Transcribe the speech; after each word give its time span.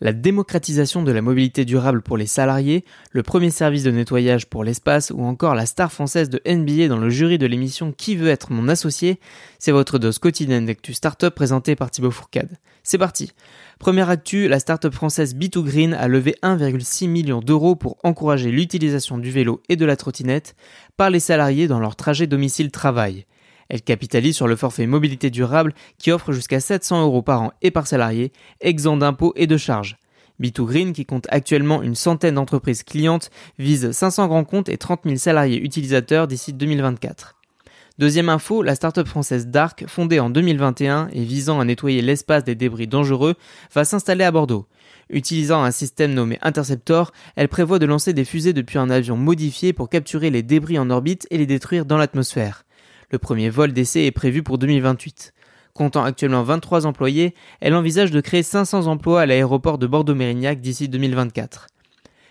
la 0.00 0.12
démocratisation 0.12 1.02
de 1.02 1.12
la 1.12 1.22
mobilité 1.22 1.64
durable 1.64 2.02
pour 2.02 2.16
les 2.16 2.26
salariés, 2.26 2.84
le 3.10 3.22
premier 3.22 3.50
service 3.50 3.82
de 3.82 3.90
nettoyage 3.90 4.46
pour 4.46 4.64
l'espace 4.64 5.10
ou 5.10 5.22
encore 5.24 5.54
la 5.54 5.66
star 5.66 5.92
française 5.92 6.30
de 6.30 6.40
NBA 6.46 6.88
dans 6.88 6.98
le 6.98 7.10
jury 7.10 7.38
de 7.38 7.46
l'émission 7.46 7.92
Qui 7.92 8.16
veut 8.16 8.28
être 8.28 8.52
mon 8.52 8.68
associé, 8.68 9.20
c'est 9.58 9.72
votre 9.72 9.98
dose 9.98 10.18
quotidienne 10.18 10.66
d'actu 10.66 10.94
startup 10.94 11.34
présentée 11.34 11.76
par 11.76 11.90
Thibaut 11.90 12.10
Fourcade. 12.10 12.58
C'est 12.82 12.98
parti 12.98 13.32
Première 13.78 14.10
actu, 14.10 14.48
la 14.48 14.60
startup 14.60 14.92
française 14.92 15.34
B2Green 15.34 15.94
a 15.94 16.08
levé 16.08 16.34
1,6 16.42 17.08
million 17.08 17.40
d'euros 17.40 17.76
pour 17.76 17.98
encourager 18.02 18.50
l'utilisation 18.50 19.18
du 19.18 19.30
vélo 19.30 19.62
et 19.68 19.76
de 19.76 19.84
la 19.84 19.96
trottinette 19.96 20.54
par 20.96 21.10
les 21.10 21.20
salariés 21.20 21.68
dans 21.68 21.80
leur 21.80 21.96
trajet 21.96 22.26
domicile-travail. 22.26 23.26
Elle 23.70 23.82
capitalise 23.82 24.34
sur 24.34 24.48
le 24.48 24.56
forfait 24.56 24.86
mobilité 24.86 25.30
durable 25.30 25.72
qui 25.96 26.10
offre 26.10 26.32
jusqu'à 26.32 26.58
700 26.58 27.04
euros 27.04 27.22
par 27.22 27.40
an 27.40 27.52
et 27.62 27.70
par 27.70 27.86
salarié, 27.86 28.32
exempt 28.60 28.98
d'impôts 28.98 29.32
et 29.36 29.46
de 29.46 29.56
charges. 29.56 29.96
B2Green, 30.40 30.92
qui 30.92 31.06
compte 31.06 31.26
actuellement 31.30 31.82
une 31.82 31.94
centaine 31.94 32.34
d'entreprises 32.34 32.82
clientes, 32.82 33.30
vise 33.58 33.92
500 33.92 34.26
grands 34.26 34.44
comptes 34.44 34.68
et 34.68 34.76
30 34.76 35.02
000 35.04 35.16
salariés 35.16 35.62
utilisateurs 35.62 36.26
d'ici 36.26 36.52
2024. 36.52 37.36
Deuxième 37.98 38.30
info, 38.30 38.62
la 38.62 38.74
start-up 38.74 39.06
française 39.06 39.48
Dark, 39.48 39.84
fondée 39.86 40.18
en 40.18 40.30
2021 40.30 41.08
et 41.12 41.22
visant 41.22 41.60
à 41.60 41.64
nettoyer 41.64 42.02
l'espace 42.02 42.44
des 42.44 42.54
débris 42.54 42.88
dangereux, 42.88 43.34
va 43.74 43.84
s'installer 43.84 44.24
à 44.24 44.30
Bordeaux. 44.30 44.66
Utilisant 45.10 45.62
un 45.62 45.70
système 45.70 46.14
nommé 46.14 46.38
Interceptor, 46.40 47.12
elle 47.36 47.48
prévoit 47.48 47.78
de 47.78 47.86
lancer 47.86 48.14
des 48.14 48.24
fusées 48.24 48.54
depuis 48.54 48.78
un 48.78 48.90
avion 48.90 49.16
modifié 49.16 49.72
pour 49.72 49.90
capturer 49.90 50.30
les 50.30 50.42
débris 50.42 50.78
en 50.78 50.88
orbite 50.88 51.26
et 51.30 51.36
les 51.38 51.46
détruire 51.46 51.84
dans 51.84 51.98
l'atmosphère. 51.98 52.64
Le 53.10 53.18
premier 53.18 53.50
vol 53.50 53.72
d'essai 53.72 54.04
est 54.04 54.12
prévu 54.12 54.44
pour 54.44 54.58
2028. 54.58 55.32
Comptant 55.74 56.04
actuellement 56.04 56.44
23 56.44 56.86
employés, 56.86 57.34
elle 57.60 57.74
envisage 57.74 58.12
de 58.12 58.20
créer 58.20 58.42
500 58.44 58.86
emplois 58.86 59.22
à 59.22 59.26
l'aéroport 59.26 59.78
de 59.78 59.86
Bordeaux-Mérignac 59.88 60.60
d'ici 60.60 60.88
2024. 60.88 61.66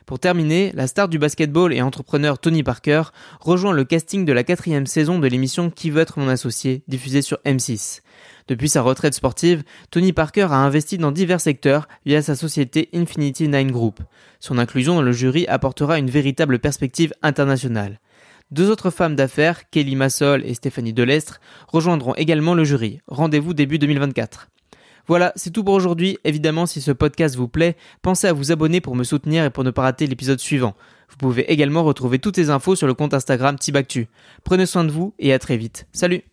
Pour 0.05 0.19
terminer, 0.19 0.71
la 0.73 0.87
star 0.87 1.07
du 1.09 1.19
basketball 1.19 1.73
et 1.73 1.81
entrepreneur 1.81 2.39
Tony 2.39 2.63
Parker 2.63 3.03
rejoint 3.41 3.73
le 3.73 3.83
casting 3.83 4.25
de 4.25 4.33
la 4.33 4.43
quatrième 4.43 4.87
saison 4.87 5.19
de 5.19 5.27
l'émission 5.27 5.69
Qui 5.69 5.91
veut 5.91 6.01
être 6.01 6.17
mon 6.17 6.29
associé, 6.29 6.81
diffusée 6.87 7.21
sur 7.21 7.37
M6. 7.45 8.01
Depuis 8.47 8.69
sa 8.69 8.81
retraite 8.81 9.13
sportive, 9.13 9.63
Tony 9.91 10.13
Parker 10.13 10.47
a 10.49 10.55
investi 10.55 10.97
dans 10.97 11.11
divers 11.11 11.41
secteurs 11.41 11.87
via 12.05 12.21
sa 12.21 12.35
société 12.35 12.89
Infinity 12.93 13.47
Nine 13.47 13.71
Group. 13.71 13.99
Son 14.39 14.57
inclusion 14.57 14.95
dans 14.95 15.03
le 15.03 15.11
jury 15.11 15.45
apportera 15.47 15.99
une 15.99 16.09
véritable 16.09 16.57
perspective 16.57 17.13
internationale. 17.21 17.99
Deux 18.51 18.71
autres 18.71 18.89
femmes 18.89 19.15
d'affaires, 19.15 19.69
Kelly 19.69 19.95
Massol 19.95 20.43
et 20.43 20.55
Stéphanie 20.55 20.93
Delestre, 20.93 21.39
rejoindront 21.67 22.15
également 22.15 22.55
le 22.55 22.63
jury. 22.63 22.99
Rendez-vous 23.07 23.53
début 23.53 23.77
2024. 23.77 24.49
Voilà, 25.07 25.33
c'est 25.35 25.51
tout 25.51 25.63
pour 25.63 25.73
aujourd'hui. 25.73 26.17
Évidemment, 26.23 26.65
si 26.65 26.81
ce 26.81 26.91
podcast 26.91 27.35
vous 27.35 27.47
plaît, 27.47 27.75
pensez 28.01 28.27
à 28.27 28.33
vous 28.33 28.51
abonner 28.51 28.81
pour 28.81 28.95
me 28.95 29.03
soutenir 29.03 29.43
et 29.43 29.49
pour 29.49 29.63
ne 29.63 29.71
pas 29.71 29.83
rater 29.83 30.07
l'épisode 30.07 30.39
suivant. 30.39 30.75
Vous 31.09 31.17
pouvez 31.17 31.51
également 31.51 31.83
retrouver 31.83 32.19
toutes 32.19 32.37
les 32.37 32.49
infos 32.49 32.75
sur 32.75 32.87
le 32.87 32.93
compte 32.93 33.13
Instagram 33.13 33.57
Tibactu. 33.57 34.07
Prenez 34.43 34.65
soin 34.65 34.83
de 34.83 34.91
vous 34.91 35.13
et 35.19 35.33
à 35.33 35.39
très 35.39 35.57
vite. 35.57 35.87
Salut 35.93 36.28